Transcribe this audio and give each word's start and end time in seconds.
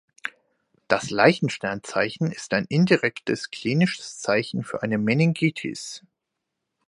Das 0.87 1.11
Leichtenstern-Zeichen 1.11 2.31
ist 2.31 2.55
ein 2.55 2.65
indirektes 2.67 3.51
klinisches 3.51 4.17
Zeichen 4.17 4.63
für 4.63 4.81
eine 4.81 4.97
Meningitis. 4.97 6.01